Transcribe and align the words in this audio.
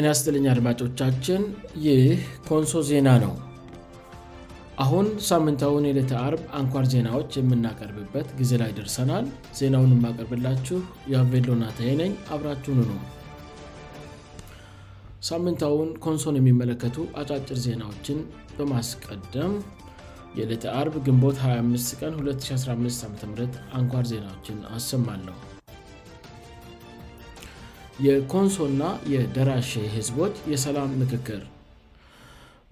የናያስትልኛ 0.00 0.46
አድማጮቻችን 0.52 1.42
ይህ 1.86 2.04
ኮንሶ 2.50 2.72
ዜና 2.90 3.08
ነው 3.24 3.32
አሁን 4.84 5.06
ሳምንታውን 5.30 5.86
የሌተ 5.88 6.12
አርብ 6.26 6.42
አንኳር 6.58 6.84
ዜናዎች 6.92 7.30
የምናቀርብበት 7.38 8.28
ጊዜ 8.38 8.52
ላይ 8.62 8.70
ደርሰናል 8.78 9.26
ዜናውን 9.58 9.92
የማቀርብላችሁ 9.96 10.78
የቬሎናታየነኝ 11.14 12.14
አብራችኑ 12.36 12.78
ነው 12.92 12.98
ሳምንታውን 15.30 15.90
ኮንሶን 16.06 16.38
የሚመለከቱ 16.40 16.98
አጫጭር 17.22 17.60
ዜናዎችን 17.66 18.18
በማስቀደም 18.58 19.54
የሌተ 20.40 20.64
አርብ 20.80 20.96
ግንቦት 21.08 21.38
25 21.48 21.96
ቀን 22.02 22.12
2015 22.24 23.06
አም 23.10 23.14
አንኳር 23.80 24.04
ዜናዎችን 24.14 24.58
አሰማን 24.78 25.22
ነው 25.30 25.38
የኮንሶ 28.06 28.56
እና 28.72 28.82
የደራሼ 29.14 29.70
ህዝቦች 29.96 30.34
የሰላም 30.52 30.90
ምክክር 31.02 31.40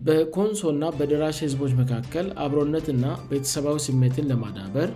በኮንሶ 0.07 0.63
እና 0.75 0.85
በደራሼ 0.99 1.37
ሕዝቦች 1.47 1.73
መካከል 1.83 2.27
አብሮነትና 2.45 3.07
ቤተሰባዊ 3.33 3.77
ስሜትን 3.87 4.29
ለማዳበር 4.31 4.89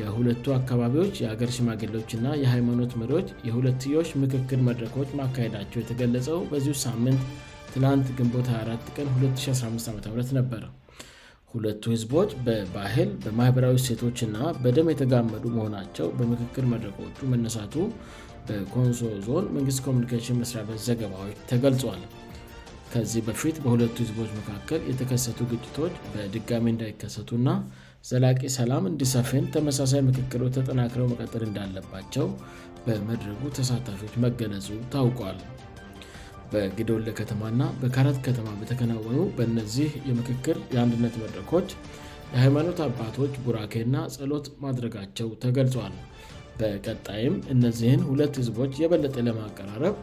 የሁለቱ 0.00 0.46
አካባቢዎች 0.60 1.16
የአገር 1.22 1.50
ሽማግሎችና 1.56 2.26
የሃይማኖት 2.42 2.92
መሪዎች 3.02 3.28
የሁለትዮሽ 3.50 4.08
ምክክር 4.24 4.60
መድረኮች 4.70 5.10
ማካሄዳቸው 5.20 5.80
የተገለጸው 5.82 6.38
በዚሁ 6.50 6.74
ሳምንት 6.86 7.22
ትናንት 7.74 8.08
ግንቦት24 8.18 8.92
ቀን2015ዓም 8.98 10.20
ነበረ 10.40 10.62
ሁለቱ 11.52 11.82
ህዝቦች 11.94 12.30
በባህል 12.46 13.10
በማኅበራዊ 13.24 13.76
ሴቶችእና 13.86 14.38
በደም 14.64 14.88
የተጋመዱ 14.92 15.44
መሆናቸው 15.56 16.06
በምክክር 16.18 16.64
መድረኮቹ 16.72 17.18
መነሳቱ 17.34 17.74
በኮንሶ 18.48 19.00
ዞን 19.26 19.46
መንግስት 19.56 19.80
ኮኒሽን 19.86 20.36
መስሪያበት 20.42 20.78
ዘገባዎች 20.88 21.38
ተገልጿል 21.50 22.02
ከዚህ 22.92 23.22
በፊት 23.28 23.56
በሁለቱ 23.64 23.96
ህዝቦች 24.04 24.30
መካከል 24.38 24.80
የተከሰቱ 24.90 25.38
ግጭቶች 25.50 25.94
በድጋሚ 26.12 26.66
እንዳይከሰቱእና 26.74 27.48
ዘላቂ 28.10 28.40
ሰላም 28.58 28.84
እንዲሰፌን 28.90 29.44
ተመሳሳይ 29.54 30.02
ምክክሎ 30.08 30.42
ተጠናክረው 30.56 31.08
መቀጠል 31.12 31.42
እንዳለባቸው 31.48 32.26
በመድረጉ 32.86 33.40
ተሳታፊዎች 33.58 34.14
መገለጹ 34.24 34.68
ታውቋል 34.94 35.40
በግድለ 36.52 37.08
ከተማና 37.20 37.62
በካረት 37.80 38.18
ከተማ 38.26 38.48
በተከናወኑ 38.60 39.18
በእነዚህ 39.38 39.90
የምክክል 40.10 40.58
የአንድነት 40.74 41.16
መድረኮች 41.24 41.68
የሃይማኖት 42.32 42.78
አባቶች 42.88 43.34
ቡራኬ 43.44 43.74
ና 43.94 44.00
ጸሎት 44.14 44.46
ማድረጋቸው 44.64 45.28
ተገልጿል 45.42 45.94
በቀጣይም 46.60 47.34
እነዚህን 47.54 48.00
ሁለት 48.10 48.34
ህዝቦች 48.40 48.72
የበለጠ 48.82 49.16
ለማቀራረብ 49.28 49.96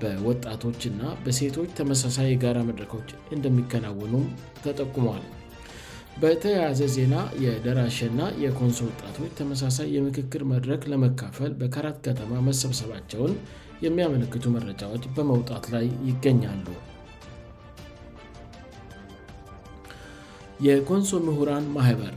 በወጣቶችና 0.00 1.02
በሴቶች 1.24 1.68
ተመሳሳይ 1.78 2.26
የጋራ 2.30 2.58
መድረኮች 2.68 3.08
እንደሚከናወኑም 3.34 4.24
ተጠቁሟል 4.64 5.24
በተያዘ 6.22 6.80
ዜና 6.96 7.14
የደራሸና 7.44 8.20
የኮንሶ 8.42 8.78
ወጣቶች 8.90 9.30
ተመሳሳይ 9.38 9.88
የምክክር 9.96 10.42
መድረክ 10.52 10.84
ለመካፈል 10.92 11.52
በካራት 11.60 11.96
ከተማ 12.06 12.32
መሰብሰባቸውን 12.48 13.34
የሚያመለክቱ 13.86 14.44
መረጫዎች 14.58 15.04
በመውጣት 15.16 15.64
ላይ 15.76 15.86
ይገኛሉ 16.10 16.68
የኮንሶ 20.66 21.12
ምሁራን 21.26 21.64
ማህበር 21.76 22.14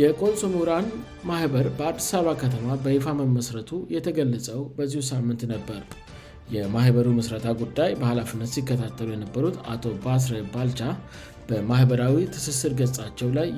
የቆንሶሙራን 0.00 0.86
ማኅበር 1.28 1.66
በአዲስ 1.78 2.06
አበባ 2.18 2.30
ከተማ 2.40 2.68
በይፋ 2.84 3.04
መመሥረቱ 3.20 3.70
የተገለጸው 3.94 4.60
በዚሁ 4.76 5.00
ሳምንት 5.12 5.42
ነበር 5.52 5.82
የማኅበሩ 6.54 7.06
ምሥረታ 7.18 7.46
ጉዳይ 7.60 7.90
በኃላፍነት 8.00 8.50
ሲከታተሉ 8.54 9.08
የነበሩት 9.14 9.56
አቶ 9.72 9.84
ባስሬ 10.04 10.36
ባልቻ 10.54 10.80
በማኅበራዊ 11.50 12.16
ትስስር 12.34 12.72
ገጻቸው 12.80 13.28
ላይ 13.38 13.48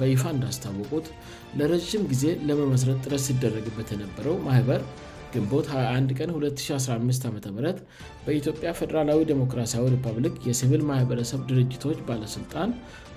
በይፋ 0.00 0.22
እንዳስታወቁት 0.36 1.06
ለረዥም 1.58 2.04
ጊዜ 2.12 2.24
ለመመሥረት 2.48 2.98
ጥረስ 3.06 3.24
ሲደረግበት 3.30 3.88
የነበረው 3.94 4.36
ማኅበር 4.46 4.82
ግንቦት 5.34 5.66
21 5.74 6.12
ቀን 6.18 6.28
2015 6.34 7.24
ዓም 7.30 7.56
በኢትዮጵያ 8.26 8.68
ፌዴራላዊ 8.78 9.20
ዲሞክራሲያዊ 9.30 9.86
ሪፐብሊክ 9.94 10.34
የሲቪል 10.48 10.82
ማኅበረሰብ 10.90 11.40
ድርጅቶች 11.50 11.98
ባለሥልጣን 12.08 12.70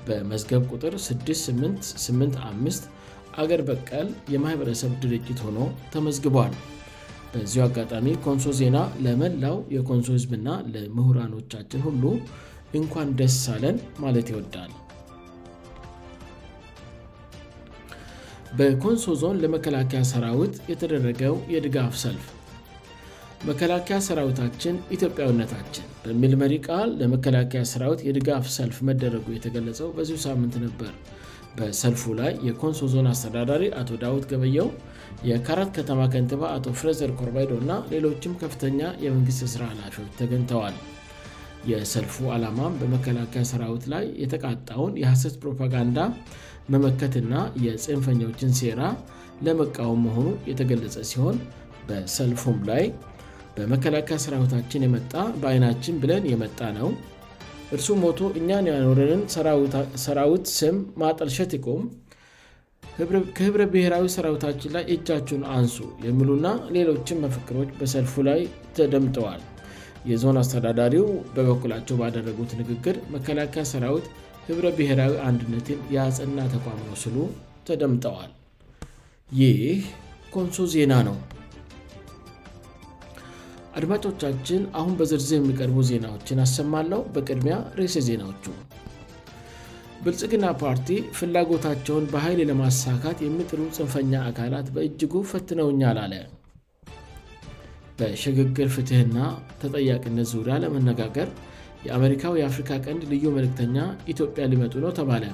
በመዝገብ 0.08 0.64
ቁጥር 0.74 0.94
68 1.10 1.92
85 2.06 2.90
አገር 3.42 3.62
በቃል 3.72 4.08
የማኅበረሰብ 4.34 4.92
ድርጅት 5.04 5.40
ሆኖ 5.46 5.60
ተመዝግቧል 5.94 6.56
በዚሁ 7.32 7.62
አጋጣሚ 7.68 8.08
ኮንሶ 8.26 8.52
ዜና 8.62 8.78
ለመላው 9.06 9.58
የኮንሶ 9.76 10.12
ዝምና 10.24 10.50
ለምሁራኖቻችን 10.74 11.86
ሁሉ 11.88 12.04
እንኳን 12.82 13.16
ደስ 13.22 13.36
ሳለን 13.46 13.78
ማለት 14.04 14.28
ይወዳል 14.34 14.72
በኮንሶ 18.60 19.06
ዞን 19.22 19.38
ለመከላከያ 19.44 20.02
ሰራዊት 20.12 20.54
የተደረገው 20.72 21.34
የድጋፍ 21.54 21.96
ሰልፍ 22.04 22.26
መከላከያ 23.50 23.98
ሰራዊታችን 24.08 24.76
ኢትዮጵያዊነታችን 24.96 25.90
በሚልመሪ 26.04 26.54
ቃል 26.68 26.90
ለመከላከያ 27.02 27.62
ሰራዊት 27.74 28.00
የድጋፍ 28.08 28.46
ሰልፍ 28.58 28.78
መደረጉ 28.90 29.26
የተገለጸው 29.38 29.90
በዚሁ 29.98 30.18
ሳምንት 30.28 30.56
ነበር 30.66 30.94
በሰልፉ 31.58 32.02
ላይ 32.22 32.32
የኮንሶ 32.48 32.82
ዞን 32.94 33.08
አስተዳዳሪ 33.14 33.64
አቶ 33.82 33.90
ዳውት 34.04 34.26
ገበየው 34.34 34.70
የካራት 35.30 35.70
ከተማ 35.78 36.02
ከንትባ 36.14 36.44
አቶ 36.58 36.66
ፍሬዘር 36.82 37.14
ኮርባይዶ 37.22 37.52
እና 37.64 37.72
ሌሎችም 37.94 38.40
ከፍተኛ 38.44 38.82
የመንግሥት 39.06 39.50
ሥራ 39.56 39.64
አላፊዎች 39.74 40.12
ተገኝተዋል 40.22 40.76
የሰልፉ 41.72 42.16
ዓላማ 42.34 42.60
በመከላከያ 42.80 43.44
ሰራዊት 43.52 43.86
ላይ 43.94 44.06
የተቃጣውን 44.24 44.94
የሐሰት 45.02 45.36
ፕሮፓጋንዳ 45.42 46.00
መመከትና 46.74 47.34
የፅንፈኞዎችን 47.66 48.52
ሴራ 48.62 48.82
ለመቃወም 49.46 50.00
መሆኑ 50.08 50.28
የተገለጸ 50.52 50.96
ሲሆን 51.12 51.36
በሰልፉም 51.90 52.58
ላይ 52.72 52.84
በመከላከያ 53.58 54.18
ሰራዊታችን 54.26 54.84
የመጣ 54.86 55.14
በአይናችን 55.42 56.00
ብለን 56.02 56.24
የመጣ 56.32 56.60
ነው 56.80 56.90
እርሱ 57.76 57.88
ሞቶ 58.04 58.20
እኛን 58.40 58.68
ያኖረንን 58.72 59.22
ሰራዊት 60.06 60.46
ስም 60.60 60.76
ማጠልሸት 61.02 61.54
ይቁም 61.58 61.84
ከህብረ 63.38 63.62
ብሔራዊ 63.74 64.06
ሰራዊታችን 64.18 64.72
ላይ 64.76 64.84
እጃችውን 64.96 65.44
አንሱ 65.58 65.76
የሚሉና 66.08 66.48
ሌሎችም 66.78 67.22
መፍክሮች 67.26 67.70
በሰልፉ 67.80 68.14
ላይ 68.30 68.40
ተደምጠዋል 68.78 69.42
የዞን 70.12 70.38
አስተዳዳሪው 70.42 71.06
በበኩላቸው 71.36 71.96
ባደረጉት 72.02 72.52
ንግግር 72.60 72.96
መከላከያ 73.16 73.64
ሰራዊት 73.72 74.06
ህብረ 74.48 74.66
ብሔራዊ 74.78 75.14
አንድነትን 75.30 75.80
የአፀና 75.94 76.40
ተቋም 76.54 76.78
መስሉ 76.92 77.16
ተደምጠዋል 77.68 78.32
ይህ 79.40 79.80
ኮንሶ 80.36 80.66
ዜና 80.74 80.94
ነው 81.08 81.18
አድማጮቻችን 83.80 84.62
አሁን 84.80 84.94
በዝርዝር 85.00 85.38
የሚቀርቡ 85.42 85.80
ዜናዎችን 85.90 86.40
አሰማለው 86.46 87.02
በቅድሚያ 87.16 87.58
ሬሰ 87.80 87.98
ዜናዎቹ 88.08 88.46
ብልጽግና 90.06 90.46
ፓርቲ 90.64 90.88
ፍላጎታቸውን 91.18 92.06
በኃይል 92.14 92.40
ለማሳካት 92.52 93.20
የምጥሩ 93.26 93.60
ፅንፈኛ 93.78 94.14
አካላት 94.30 94.68
በእጅጉ 94.76 95.14
ፈትነውኛል 95.32 95.98
አለ 96.06 96.14
በሽግግር 98.00 98.68
ፍትህና 98.76 99.18
ተጠያቂነት 99.62 100.28
ዙሪያ 100.32 100.56
ለመነጋገር 100.64 101.28
የአሜሪካው 101.86 102.34
የአፍሪካ 102.40 102.70
ቀንድ 102.86 103.04
ልዩ 103.12 103.26
መልክተኛ 103.38 103.76
ኢትዮጵያ 104.14 104.44
ሊመጡ 104.52 104.74
ነው 104.86 104.92
ተባለያ 105.00 105.32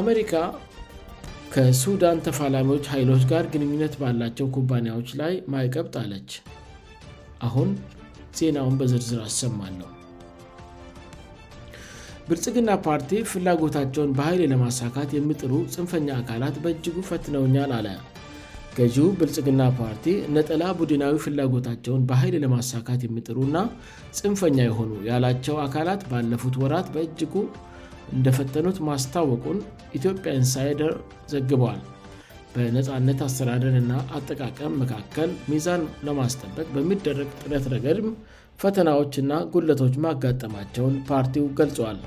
አሜሪካ 0.00 0.32
ከሱዳን 1.54 2.18
ተፋላሚዎች 2.26 2.86
ኃይሎች 2.94 3.22
ጋር 3.32 3.44
ግንኙነት 3.52 3.94
ባላቸው 4.02 4.48
ኩባንያዎች 4.56 5.10
ላይ 5.20 5.32
ማይቀብጥ 5.52 5.94
አለች 6.02 6.32
አሁን 7.46 7.70
ዜናውን 8.40 8.76
በዝርዝር 8.80 9.20
አሰማለው 9.28 9.88
ብርጽግና 12.28 12.70
ፓርቲ 12.86 13.10
ፍላጎታቸውን 13.32 14.10
በኃይሌ 14.18 14.42
ለማሳካት 14.52 15.10
የሚጥሩ 15.16 15.52
ፅንፈኛ 15.74 16.08
አካላት 16.22 16.56
በእጅጉ 16.64 16.96
ፈትነውኛል 17.10 17.70
አለ 17.78 17.86
ገዚሁ 18.78 19.06
ብልጽግና 19.20 19.62
ፓርቲ 19.78 20.04
ነጠላ 20.34 20.62
ቡድናዊ 20.80 21.14
ፍላጎታቸውን 21.22 22.02
በኃይል 22.08 22.34
ለማሳካት 22.44 23.00
የሚጥሩእና 23.04 23.56
ፅንፈኛ 24.18 24.56
የሆኑ 24.66 24.90
ያላቸው 25.08 25.56
አካላት 25.64 26.02
ባለፉት 26.10 26.56
ወራት 26.62 26.88
በእጅጉ 26.94 27.34
እንደፈተኑት 28.16 28.78
ማስታወቁን 28.88 29.58
ኢትዮጵያ 29.98 30.30
ኢንሳይደር 30.42 30.92
ዘግበዋል 31.34 31.80
በነፃነት 32.54 33.18
አሰዳደርና 33.28 33.92
አጠቃቀም 34.18 34.78
መካከል 34.84 35.30
ሚዛን 35.50 35.82
ለማስጠበቅ 36.08 36.66
በሚደረግ 36.76 37.30
ጥረት 37.42 37.66
ረገድም 37.74 38.08
ፈተናዎችና 38.62 39.32
ጉለቶች 39.56 39.94
ማጋጠማቸውን 40.06 40.94
ፓርቲው 41.10 41.46
ገልጿዋል 41.58 42.00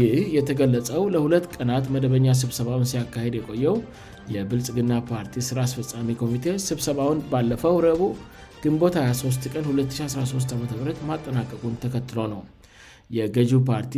ይህ 0.00 0.18
የተገለጸው 0.36 1.02
ለሁለት 1.14 1.44
ቀናት 1.58 1.84
መደበኛ 1.94 2.28
ስብሰባውን 2.42 2.88
ሲያካሄድ 2.92 3.34
የቆየው 3.38 3.76
የብልጽግና 4.34 4.92
ፓርቲ 5.10 5.34
ሥራ 5.48 5.58
አስፈፃሚ 5.68 6.08
ኮሚቴ 6.22 6.46
ስብሰባውን 6.68 7.18
ባለፈው 7.32 7.76
ረቡ 7.86 8.02
ግንቦት 8.62 8.94
23 9.00 9.50
ቀን 9.54 9.64
2013 9.72 10.54
ዓም 10.56 10.64
ማጠናቀቁን 11.10 11.74
ተከትሎ 11.84 12.18
ነው 12.34 12.40
የገዢው 13.16 13.60
ፓርቲ 13.70 13.94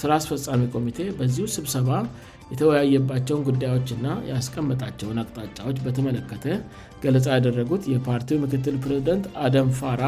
ሥራ 0.00 0.10
አስፈፃሚ 0.20 0.62
ኮሚቴ 0.74 0.98
በዚሁ 1.18 1.44
ስብሰባ 1.56 1.90
የተወያየባቸውን 2.52 3.44
ጉዳዮችእና 3.48 4.06
ያስቀመጣቸውን 4.32 5.18
አቅጣጫዎች 5.24 5.78
በተመለከተ 5.86 6.46
ገለፃ 7.02 7.26
ያደረጉት 7.38 7.82
የፓርቲው 7.94 8.40
ምክትል 8.44 8.76
ፕሬዝደንት 8.84 9.24
አደም 9.46 9.70
ፋራ 9.80 10.02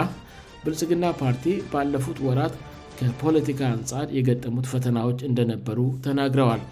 ብልጽግና 0.64 1.04
ፓርቲ 1.22 1.44
ባለፉት 1.74 2.18
ወራት 2.28 2.54
ከፖለቲካ 3.00 3.60
አንጻር 3.76 4.06
የገጠሙት 4.18 4.66
ፈተናዎች 4.74 5.20
እንደነበሩ 5.30 5.78
ተናግረዋል 6.06 6.62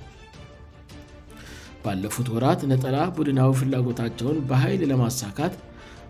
ባለፉት 1.85 2.27
ወራት 2.35 2.61
ነጠላ 2.73 2.97
ቡድናዊ 3.17 3.51
ፍላጎታቸውን 3.61 4.39
በኃይል 4.51 4.83
ለማሳካት 4.93 5.55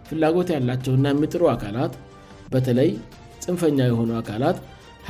ፍላጎት 0.08 0.48
ያላቸውና 0.56 1.06
የሚጥሩ 1.14 1.42
አካላት 1.54 1.94
በተለይ 2.52 2.90
ፅንፈኛ 3.44 3.78
የሆኑ 3.88 4.10
አካላት 4.22 4.58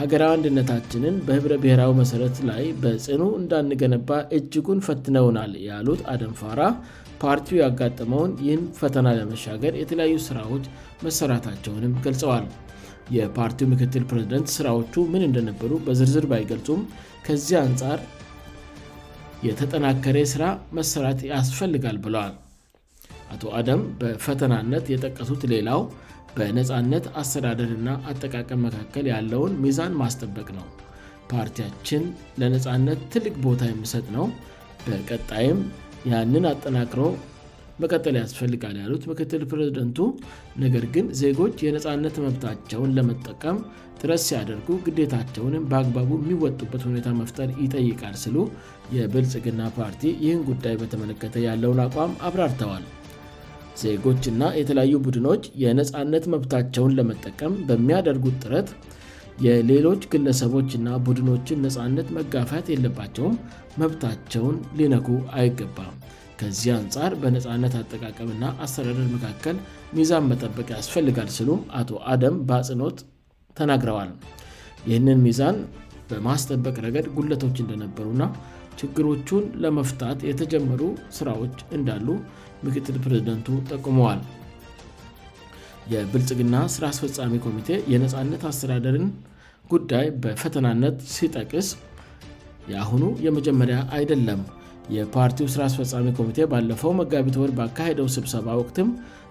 ሀገራዊ 0.01 0.33
አንድነታችንን 0.37 1.15
በህብረብሔራዊ 1.29 1.93
መሠረት 2.01 2.37
ላይ 2.51 2.65
በጽኑ 2.83 3.23
እንዳንገነባ 3.41 4.11
እጅጉን 4.37 4.83
ፈትነውናል 4.87 5.53
ያሉት 5.69 6.01
አደንፋራ 6.13 6.61
ፓርቲው 7.23 7.59
ያጋጥመውን 7.63 8.33
ይህን 8.47 8.63
ፈተና 8.81 9.07
ለመሻገር 9.19 9.73
የተለያዩ 9.83 10.15
ስራዎች 10.29 10.65
መሰራታቸውንም 11.07 11.97
ገልጸዋል 12.05 12.47
የፓርቲው 13.17 13.69
ምክትል 13.73 14.05
ፕሬዝደንት 14.11 14.49
ስራዎቹ 14.57 14.95
ምን 15.15 15.23
እንደነበሩ 15.29 15.73
በዝርዝር 15.87 16.25
ባይገልጹም 16.33 16.81
ከዚህ 17.27 17.59
አንጻር 17.67 18.01
የተጠናከረ 19.47 20.17
ስራ 20.31 20.45
መሰራት 20.77 21.21
ያስፈልጋል 21.33 21.97
ብለዋል 22.05 22.33
አቶ 23.35 23.43
አደም 23.59 23.81
በፈተናነት 24.01 24.85
የጠቀሱት 24.93 25.43
ሌላው 25.53 25.81
በነፃነት 26.37 27.05
አስተዳደርና 27.21 27.89
አጠቃቀም 28.11 28.65
መካከል 28.67 29.05
ያለውን 29.13 29.55
ሚዛን 29.65 29.93
ማስጠበቅ 30.03 30.49
ነው 30.59 30.67
ፓርቲያችን 31.33 32.03
ለነፃነት 32.43 33.01
ትልቅ 33.15 33.35
ቦታ 33.47 33.63
የሚሰጥ 33.71 34.05
ነው 34.17 34.27
በቀጣይም 34.87 35.61
ያንን 36.13 36.45
አጠናክሮ 36.53 37.01
መቀጠል 37.83 38.15
ያስፈልጋል 38.21 38.77
ያሉት 38.83 39.03
ምክትል 39.11 39.43
ፕሬዝደንቱ 39.51 39.99
ነገር 40.63 40.85
ግን 40.95 41.07
ዜጎች 41.23 41.59
የነፃነት 41.67 42.17
መብታቸውን 42.25 42.95
ለመጠቀም 42.97 43.59
ጥረት 44.01 44.23
ሲያደርጉ 44.29 44.67
ግዴታቸውንም 44.87 45.67
በአግባቡ 45.71 46.11
የሚወጡበት 46.19 46.83
ሁኔታ 46.89 47.09
መፍጠር 47.21 47.49
ይጠይቃል 47.63 48.15
ስሉ 48.25 48.37
የብልጽግና 48.97 49.61
ፓርቲ 49.79 50.03
ይህን 50.25 50.43
ጉዳይ 50.51 50.75
በተመለከተ 50.83 51.35
ያለውን 51.47 51.81
አቋም 51.87 52.13
አብራርተዋል 52.29 52.85
ዜጎችና 53.83 54.43
የተለያዩ 54.61 54.95
ቡድኖች 55.07 55.43
የነፃነት 55.63 56.25
መብታቸውን 56.35 56.97
ለመጠቀም 56.99 57.53
በሚያደርጉት 57.69 58.39
ጥረት 58.45 58.71
የሌሎች 59.47 60.03
ግለሰቦችና 60.13 60.87
ቡድኖችን 61.07 61.61
ነፃነት 61.67 62.09
መጋፊት 62.17 62.69
የለባቸውም 62.75 63.37
መብታቸውን 63.83 64.57
ሊነኩ 64.79 65.09
አይገባም 65.41 65.95
ከዚህ 66.41 66.71
አንጻር 66.79 67.13
በነፃነት 67.23 67.75
አጠቃቀምና 67.81 68.45
አስተዳደር 68.65 69.07
መካከል 69.15 69.57
ሚዛን 69.97 70.25
መጠበቅ 70.31 70.69
ያስፈልጋል 70.79 71.29
ሲሉም 71.37 71.61
አቶ 71.81 71.91
አደም 72.13 72.35
በጽኖት 72.49 72.99
ተናግረዋል 73.59 74.11
ይህንን 74.89 75.21
ሚዛን 75.27 75.57
በማስጠበቅ 76.11 76.75
ረገድ 76.87 77.07
ጉለቶች 77.17 77.57
እንደነበሩና 77.65 78.23
ችግሮቹን 78.83 79.45
ለመፍታት 79.63 80.19
የተጀመሩ 80.31 80.83
ስራዎች 81.19 81.57
እንዳሉ 81.79 82.07
ምክትል 82.67 82.97
ፕሬዝደንቱ 83.07 83.49
ጠቁመዋል 83.71 84.21
የብልጽግና 85.93 86.55
ሥራ 86.77 86.85
አስፈፃሚ 86.95 87.35
ኮሚቴ 87.47 87.69
የነፃነት 87.95 88.43
አስተዳደርን 88.51 89.07
ጉዳይ 89.73 90.07
በፈተናነት 90.25 90.99
ሲጠቅስ 91.17 91.69
ያአሁኑ 92.75 93.03
የመጀመሪያ 93.27 93.77
አይደለም 93.99 94.41
የፓርቲው 94.97 95.47
ሥራ 95.55 95.63
አስፈፃሚ 95.71 96.09
ኮሚቴ 96.19 96.39
ባለፈው 96.53 96.93
መጋቢት 97.01 97.37
ወር 97.41 97.51
ባካሄደው 97.59 98.07
ስብሰባ 98.17 98.49
ወቅትም 98.61 98.89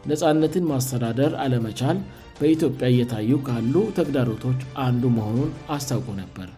ነፃነትን 0.09 0.65
ማስተዳደር 0.71 1.31
አለመቻል 1.43 1.97
በኢትዮጵያ 2.39 2.87
እየታዩ 2.93 3.31
ካሉ 3.47 3.73
ተግዳሮቶች 3.97 4.59
አንዱ 4.87 5.03
መሆኑን 5.17 5.51
አስታውቁ 5.75 6.07
ነበር 6.21 6.49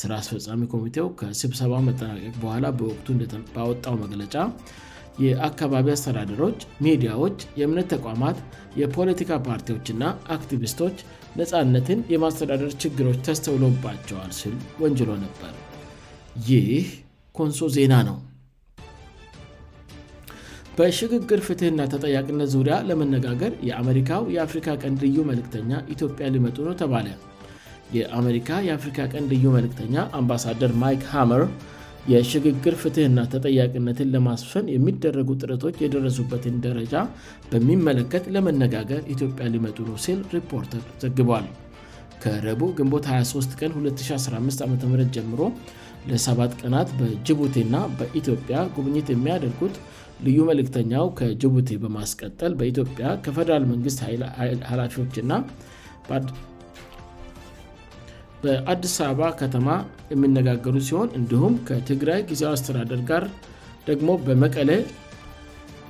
ስራ 0.00 0.10
አስፈፃሚ 0.22 0.62
ኮሚቴው 0.74 1.06
ከስብሰባ 1.20 1.74
መጠናቀቅ 1.88 2.34
በኋላ 2.42 2.66
በወቅቱ 2.80 3.08
ባወጣው 3.54 3.96
መግለጫ 4.04 4.34
የአካባቢ 5.24 5.86
አስተዳደሮች 5.94 6.60
ሚዲያዎች 6.86 7.38
የእምነት 7.60 7.88
ተቋማት 7.94 8.38
የፖለቲካ 8.80 9.30
ፓርቲዎችና 9.48 10.04
አክቲቪስቶች 10.36 10.96
ነፃነትን 11.40 12.00
የማስተዳደር 12.14 12.72
ችግሮች 12.84 13.18
ተስተውሎባቸዋል 13.28 14.32
ስል 14.40 14.56
ወንጅሎ 14.84 15.10
ነበር 15.26 15.52
ይህ 16.50 16.86
ኮንሶ 17.40 17.66
ዜና 17.78 17.94
ነው 18.10 18.18
በሽግግር 20.76 21.40
ፍትሕና 21.46 21.80
ተጠያቅነት 21.92 22.48
ዙሪያ 22.54 22.76
ለመነጋገር 22.88 23.52
የአሜሪካው 23.68 24.22
የአፍሪካ 24.34 24.68
ቀንድ 24.82 24.98
ልዩ 25.06 25.18
መልክተኛ 25.30 25.70
ኢትዮጵያ 25.94 26.26
ሊመጡ 26.34 26.56
ነው 26.68 26.74
ተባለ 26.82 27.08
የአሜሪካ 27.96 28.48
የአፍሪካ 28.68 28.98
ቀንድ 29.14 29.28
ልዩ 29.34 29.46
መልክተኛ 29.58 29.96
አምባሳደር 30.18 30.72
ማይክ 30.82 31.02
ሃመር 31.14 31.44
የሽግግር 32.12 32.74
ፍትሕና 32.84 33.18
ተጠያቅነትን 33.32 34.12
ለማስፈን 34.14 34.70
የሚደረጉ 34.76 35.28
ጥረቶች 35.42 35.76
የደረሱበትን 35.84 36.56
ደረጃ 36.68 36.94
በሚመለከት 37.52 38.24
ለመነጋገር 38.36 39.02
ኢትዮጵያ 39.16 39.46
ሊመጡ 39.56 39.78
ነው 39.90 39.98
ሲል 40.06 40.22
ሪፖርተር 40.36 40.84
ዘግቧል 41.04 41.46
ከረቡ 42.22 42.60
ግንቦት 42.78 43.04
23 43.12 43.54
ቀን 43.60 43.70
2015 43.78 44.64
ዓም 44.66 44.82
ጀምሮ 45.16 45.40
ለ7ት 46.10 46.52
ቀናት 46.60 46.88
በጅቡቲእና 46.98 47.76
በኢትዮጵያ 47.98 48.58
ጉብኝት 48.76 49.08
የሚያደርጉት 49.12 49.74
ልዩ 50.26 50.38
መልእክተኛው 50.50 51.06
ከጅቡቲ 51.18 51.70
በማስቀጠል 51.82 52.52
በኢትዮጵያ 52.60 53.06
ከፈደራል 53.24 53.64
መንግስት 53.72 54.00
ኃላፊዎች 54.72 55.14
ና 55.30 55.34
በአዲስ 58.44 58.94
አበባ 59.08 59.24
ከተማ 59.40 59.66
የሚነጋገሩ 60.12 60.76
ሲሆን 60.88 61.10
እንዲሁም 61.18 61.54
ከትግራይ 61.68 62.20
ጊዜዋ 62.30 62.48
አስተዳደር 62.56 63.02
ጋር 63.10 63.24
ደግሞ 63.88 64.08
በመቀለይ 64.26 64.80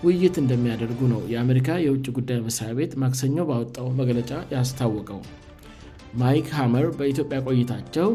ውይይት 0.07 0.37
እንደሚያደርጉ 0.43 1.01
ነው 1.15 1.21
የአሜሪካ 1.35 1.69
የውጭ 1.87 2.07
ጉዳይ 2.19 2.39
መስሪያ 2.49 2.73
ቤት 2.81 2.95
ማክሰኞ 3.05 3.39
ባወጣው 3.51 3.89
መግለጫ 4.03 4.31
ያስታወቀው 4.57 5.21
ማይክ 6.21 6.49
ሃመር 6.57 6.87
በኢትዮጵያ 6.97 7.37
ቆይታቸው 7.49 8.09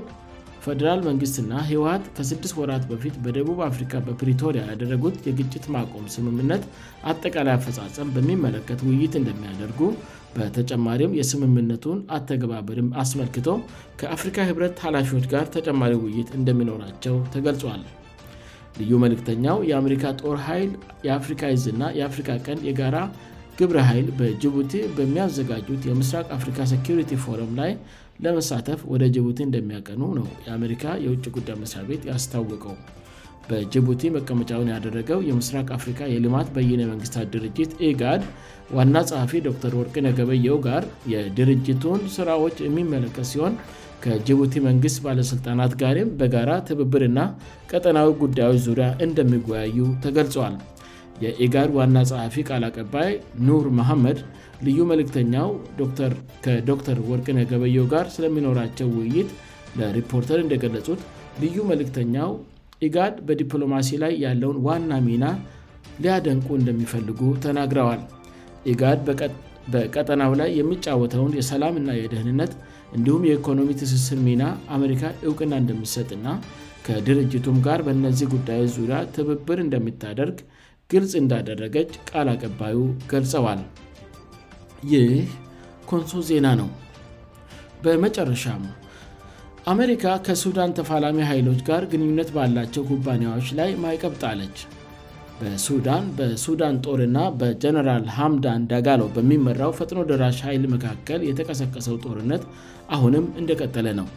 ፌዴራል 0.64 1.00
መንግሥትና 1.08 1.52
ህይወሀት 1.70 2.04
ከ6ድስት 2.16 2.56
ወራት 2.60 2.84
በፊት 2.90 3.16
በደቡብ 3.26 3.60
አፍሪካ 3.68 3.94
በፕሪቶሪያ 4.08 4.62
ያደረጉት 4.72 5.16
የግጭት 5.30 5.66
ማቆም 5.76 6.06
ስምምነት 6.16 6.64
አጠቃላይ 7.12 7.54
አፈጻጸም 7.58 8.12
በሚመለከት 8.16 8.80
ውይይት 8.88 9.14
እንደሚያደርጉ 9.20 9.80
በተጨማሪም 10.36 11.16
የስምምነቱን 11.20 12.00
አተገባበርም 12.18 12.90
አስመልክቶ 13.04 13.48
ከአፍሪካ 14.02 14.38
ኅብረት 14.52 14.84
ኃላፊዎች 14.88 15.26
ጋር 15.34 15.48
ተጨማሪ 15.56 15.96
ውይይት 16.04 16.30
እንደሚኖራቸው 16.40 17.16
ተገልጿል 17.36 17.84
ልዩ 18.82 18.94
መልእክተኛው 19.06 19.60
የአሜሪካ 19.72 20.04
ጦር 20.24 20.36
ኃይል 20.50 20.74
የአፍሪካ 21.08 21.42
ይዝ 21.56 21.66
እና 21.76 21.84
የአፍሪካ 22.00 22.30
ቀንድ 22.48 22.62
የጋራ 22.70 22.98
ግብር 23.60 23.78
ኃይል 23.90 24.08
በጅቡቲ 24.18 24.72
በሚያዘጋጁት 24.98 25.82
የምስራቅ 25.90 26.26
አፍሪካ 26.36 26.60
ሴኪሪቲ 26.72 27.12
ፎረም 27.24 27.52
ላይ 27.60 27.72
ለመሳተፍ 28.26 28.80
ወደ 28.94 29.04
ጅቡቲ 29.16 29.40
እንደሚያቀኑ 29.46 30.02
ነው 30.18 30.26
የአሜሪካ 30.48 30.84
የውጭ 31.06 31.24
ጉዳይ 31.38 31.56
መሥሪያ 31.62 31.84
ቤት 31.90 32.04
ያስታወቀው 32.12 32.76
በጅቡቲ 33.50 34.02
መቀመጫውን 34.18 34.72
ያደረገው 34.76 35.20
የምስራቅ 35.30 35.66
አፍሪካ 35.78 36.00
የልማት 36.14 36.48
በይነ 36.56 36.80
የመንግሥታት 36.86 37.28
ድርጅት 37.36 37.74
ኢጋድ 37.90 38.24
ዋና 38.78 38.96
ጸሐፊ 39.12 39.34
ዶር 39.48 39.74
ወርቅን 39.82 40.10
የገበየው 40.12 40.58
ጋር 40.68 40.86
የድርጅቱን 41.16 42.02
ሥራዎች 42.20 42.56
የሚመለከት 42.68 43.28
ሲሆን 43.34 43.54
ከጅቡቲ 44.06 44.56
መንግሥት 44.70 44.98
ባለሥልጣናት 45.08 45.74
ጋሬም 45.84 46.12
በጋራ 46.22 46.50
ትብብርና 46.70 47.20
ቀጠናዊ 47.72 48.10
ጉዳዮች 48.26 48.64
ዙሪያ 48.70 48.90
እንደሚወያዩ 49.08 49.80
ተገልጿል 50.06 50.58
የኢጋድ 51.24 51.70
ዋና 51.78 51.98
ጸሐፊ 52.10 52.36
ቃል 52.50 52.64
አቀባይ 52.68 53.12
ኑር 53.48 53.66
መሐመድ 53.80 54.18
ልዩ 54.66 54.78
መልእክተኛው 54.92 55.50
ከዶክተር 56.46 56.98
ወርቅን 57.12 57.40
የገበዬው 57.42 57.86
ጋር 57.94 58.06
ስለሚኖራቸው 58.16 58.88
ውይይት 58.98 59.30
ለሪፖርተር 59.80 60.40
እንደገለጹት 60.44 61.02
ልዩ 61.44 61.58
መልእክተኛው 61.72 62.32
ኢጋድ 62.88 63.16
በዲፕሎማሲ 63.28 63.90
ላይ 64.04 64.14
ያለውን 64.26 64.58
ዋና 64.68 64.92
ሚና 65.08 65.26
ሊያደንቁ 66.04 66.48
እንደሚፈልጉ 66.62 67.20
ተናግረዋል 67.46 68.02
ጋ 68.82 68.94
በቀጠናው 69.74 70.32
ላይ 70.42 70.50
የሚጫወተውን 70.60 71.32
የሰላምና 71.38 71.90
የደህንነት 72.02 72.52
እንዲሁም 72.98 73.24
የኢኮኖሚ 73.30 73.70
ትስስር 73.80 74.20
ሚና 74.28 74.44
አሜሪካ 74.76 75.04
እውቅና 75.28 75.54
እንደሚሰጥና 75.62 76.28
ከድርጅቱም 76.86 77.58
ጋር 77.68 77.80
በእነዚህ 77.88 78.28
ጉዳዩ 78.36 78.64
ዙሪያ 78.76 79.00
ትብብር 79.16 79.60
እንደሚታደርግ 79.64 80.38
ግልጽ 80.92 81.14
እንዳደረገች 81.20 81.90
ቃል 82.10 82.28
አቀባዩ 82.34 82.76
ገልጸዋል 83.12 83.62
ይህ 84.92 85.10
ኮንሶ 85.90 86.12
ዜና 86.30 86.48
ነው 86.60 86.70
በመጨረሻም 87.86 88.64
አሜሪካ 89.72 90.06
ከሱዳን 90.28 90.76
ተፋላሚ 90.78 91.18
ኃይሎች 91.30 91.60
ጋር 91.70 91.84
ግንኙነት 91.94 92.30
ባላቸው 92.38 92.86
ኩባንያዎች 92.92 93.50
ላይ 93.60 93.72
ማይቀብጣለች 93.86 94.58
በሱዳን 95.40 96.06
በሱዳን 96.20 96.78
ጦርና 96.88 97.18
በጀነራል 97.42 98.06
ሃምዳን 98.18 98.62
ዳጋሎ 98.72 99.02
በሚመራው 99.18 99.74
ፈጥኖ 99.80 100.00
ድራሽ 100.12 100.40
ኃይል 100.48 100.64
መካከል 100.76 101.20
የተቀሰቀሰው 101.30 101.98
ጦርነት 102.06 102.46
አሁንም 102.98 103.28
እንደቀጠለ 103.42 103.88
ነው 104.00 104.08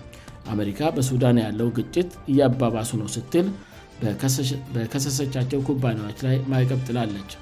አሜሪካ 0.55 0.81
በሱዳን 0.99 1.41
ያለው 1.47 1.69
ግጭት 1.81 2.13
እያባባሱ 2.33 2.93
ነው 3.03 3.09
ስትል 3.17 3.49
በከሰሰቻቸው 4.75 5.61
ኩባንያዎች 5.69 6.19
ላይ 6.27 6.37
ማይቀብጥላለች 6.53 7.33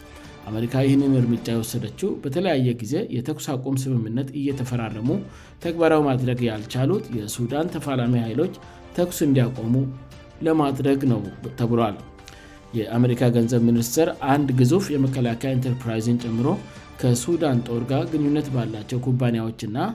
አሜሪካ 0.50 0.74
ይህንን 0.86 1.14
እርምጃ 1.20 1.46
ይወሰደችው 1.54 2.10
በተለያየ 2.24 2.68
ጊዜ 2.82 2.94
የተኩስ 3.16 3.46
አቁም 3.54 3.74
ስምምነት 3.82 4.28
እየተፈራረሙ 4.40 5.08
ተግባራዊ 5.64 6.00
ማድረግ 6.10 6.38
ያልቻሉት 6.50 7.04
የሱዳን 7.18 7.70
ተፋላሚ 7.74 8.14
ኃይሎች 8.26 8.54
ተኩስ 8.98 9.18
እንዲያቆሙ 9.28 9.74
ለማድረግ 10.46 11.00
ነው 11.12 11.20
ተብሏል 11.58 11.96
የአሜሪካ 12.78 13.20
ገንዘብ 13.36 13.62
ሚኒስትር 13.70 14.08
አንድ 14.32 14.48
ግዙፍ 14.60 14.86
የመከላከያ 14.94 15.52
ኤንተርፕራይዝን 15.58 16.18
ጨምሮ 16.26 16.48
ከሱዳን 17.02 17.58
ጦር 17.68 17.82
ጋር 17.92 18.02
ግንኙነት 18.12 18.46
ባላቸው 18.54 18.98
ኩባንያዎች 19.06 19.60
ና 19.76 19.86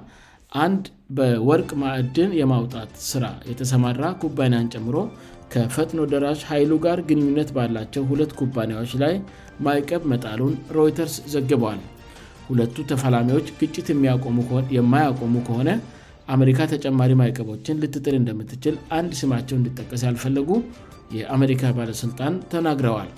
አንድ 0.64 0.86
በወርቅ 1.18 1.70
ማዕድን 1.84 2.32
የማውጣት 2.42 2.92
ሥራ 3.12 3.26
የተሰማራ 3.52 4.02
ኩባንያን 4.24 4.70
ጨምሮ 4.76 4.96
ከፈጥኖ 5.54 6.00
ደራዥ 6.12 6.38
ኃይሉ 6.50 6.72
ጋር 6.84 6.98
ግንኙነት 7.10 7.50
ባላቸው 7.58 8.04
ሁለት 8.12 8.32
ኩባንያዎች 8.40 8.92
ላይ 9.02 9.14
ማይቀብ 9.66 10.04
መጣሉን 10.12 10.54
ሮይተርስ 10.78 11.16
ዘግበዋል 11.34 11.82
ሁለቱ 12.48 12.76
ተፋላሚዎች 12.92 13.50
ግጭት 13.60 13.90
የማያቆሙ 14.78 15.34
ከሆነ 15.50 15.70
አሜሪካ 16.36 16.60
ተጨማሪ 16.74 17.12
ማይቀቦችን 17.22 17.80
ልትጥር 17.84 18.14
እንደምትችል 18.22 18.76
አንድ 18.98 19.12
ስማቸው 19.22 19.56
እንድጠቀስ 19.60 20.04
ያልፈለጉ 20.08 20.50
የአሜሪካ 21.18 21.64
ባለሥልጣን 21.80 22.34
ተናግረዋል 22.54 23.12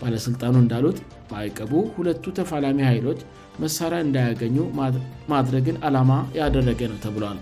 ባለሥልጣኑ 0.00 0.54
እንዳሉት 0.64 0.98
ማይቀቡ 1.32 1.72
ሁለቱ 1.98 2.24
ተፋላሚ 2.38 2.78
ኃይሎች 2.90 3.20
መሣሪያ 3.64 4.00
እንዳያገኙ 4.08 4.56
ማድረግን 5.34 5.78
ዓላማ 5.88 6.12
ያደረገ 6.40 6.80
ነው 6.92 6.98
ተብሏል 7.06 7.38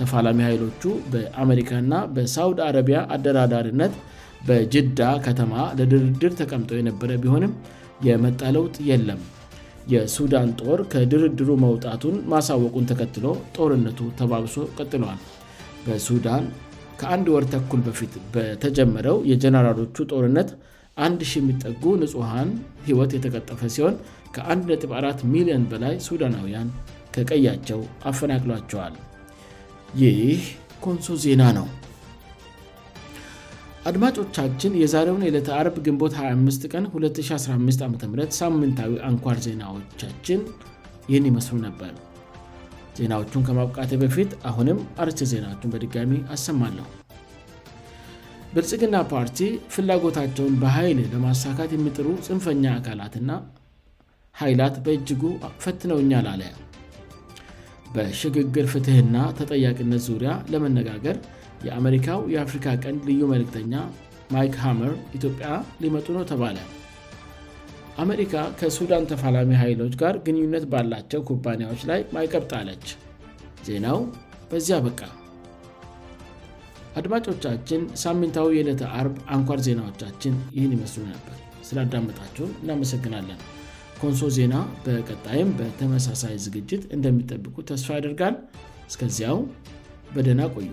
ተፋላሚ 0.00 0.38
ኃይሎቹ 0.48 0.82
በአሜሪካና 1.12 1.94
በሳድ 2.16 2.58
አረቢያ 2.66 2.98
አደራዳርነት 3.14 3.94
በጅዳ 4.48 5.00
ከተማ 5.26 5.54
ለድርድር 5.78 6.32
ተቀምጦ 6.40 6.70
የነበረ 6.80 7.10
ቢሆንም 7.22 7.52
የመጣለውጥ 8.08 8.76
የለም 8.90 9.20
የሱዳን 9.92 10.48
ጦር 10.60 10.80
ከድርድሩ 10.92 11.50
መውጣቱን 11.66 12.16
ማሳወቁን 12.32 12.88
ተከትሎ 12.90 13.26
ጦርነቱ 13.56 14.00
ተባብሶ 14.20 14.56
ቀጥሏል 14.78 15.20
በሱዳን 15.86 16.46
ከአንድ 17.02 17.26
ወር 17.34 17.44
ተኩል 17.54 17.80
በፊት 17.88 18.14
በተጀመረው 18.36 19.18
የጀነራሎቹ 19.32 19.96
ጦርነት 20.14 20.50
1 21.08 21.22
00 21.34 21.38
የሚጠጉ 21.40 21.82
ንጹሐን 22.04 22.50
ህይወት 22.88 23.12
የተቀጠፈ 23.18 23.60
ሲሆን 23.76 23.94
ከ14 24.36 25.26
ሚሊዮን 25.34 25.64
በላይ 25.72 25.94
ሱዳናውያን 26.08 26.68
ከቀያቸው 27.14 27.80
አፈናቅሏቸዋል 28.10 28.96
ይይህ 30.00 30.42
ኮንሶ 30.82 31.06
ዜና 31.22 31.42
ነው 31.56 31.64
አድማጮቻችን 33.88 34.76
የዛሬውን 34.80 35.24
የዕለተ 35.24 35.48
አርብ 35.60 35.76
ግንቦት 35.86 36.14
25 36.18 36.66
ቀን 36.72 36.84
215 36.92 37.82
ዓም 37.86 37.94
ሳምንታዊ 38.40 38.92
አንኳር 39.08 39.38
ዜናዎቻችን 39.46 40.40
ይህን 41.08 41.26
ይመስሉ 41.30 41.56
ነበር 41.68 41.92
ዜናዎቹን 42.98 43.44
ከማብቃቴ 43.48 43.90
በፊት 44.04 44.30
አሁንም 44.50 44.78
አርስ 45.04 45.20
ዜናዎችን 45.32 45.72
በድጋሚ 45.74 46.14
አሰማለሁ 46.36 46.86
ብልጽግና 48.54 48.96
ፓርቲ 49.12 49.38
ፍላጎታቸውን 49.74 50.54
በኃይል 50.64 50.98
ለማሳካት 51.14 51.72
የሚጥሩ 51.76 52.06
ፅንፈኛ 52.28 52.64
አካላትእና 52.78 53.32
ኃይላት 54.42 54.76
በእጅጉ 54.86 55.22
ፈትነውኛል 55.64 56.26
አለ 56.34 56.42
በሽግግር 57.94 58.66
ፍትህና 58.72 59.16
ተጠያቂነት 59.38 60.02
ዙሪያ 60.08 60.32
ለመነጋገር 60.52 61.16
የአሜሪካው 61.66 62.20
የአፍሪካ 62.34 62.66
ቀንድ 62.84 63.00
ልዩ 63.10 63.20
መልክተኛ 63.32 63.74
ማይክ 64.34 64.54
ሃመር 64.64 64.92
ኢትዮጵያ 65.18 65.48
ሊመጡ 65.82 66.06
ነ 66.16 66.20
ተባለ 66.32 66.58
አሜሪካ 68.02 68.34
ከሱዳን 68.60 69.08
ተፋላሚ 69.10 69.50
ኃይሎች 69.62 69.94
ጋር 70.02 70.14
ግንኙነት 70.26 70.64
ባላቸው 70.72 71.22
ኩባንያዎች 71.30 71.80
ላይ 71.90 72.02
ማይቀብጣለች 72.16 72.86
ዜናው 73.68 73.98
በዚህ 74.52 74.74
አበቃ 74.78 75.00
አድማጮቻችን 77.00 77.82
ሳሚንታዊ 78.02 78.48
የዕለተ 78.56 78.82
አርብ 79.00 79.16
አንኳር 79.36 79.58
ዜናዎቻችን 79.66 80.36
ይህን 80.56 80.74
ይመስሉ 80.76 81.02
ነበር 81.14 81.36
ስላዳምጣችሁን 81.68 82.52
እናመሰግናለን 82.62 83.40
ኮንሶ 84.02 84.20
ዜና 84.36 84.54
በቀጣይም 84.84 85.48
በተመሳሳይ 85.58 86.34
ዝግጅት 86.46 86.84
እንደሚጠብቁ 86.96 87.56
ተስፋ 87.70 87.88
ያደርጋል 87.98 88.36
እስከዚያው 88.90 89.40
በደና 90.16 90.40
ቆዩ 90.54 90.68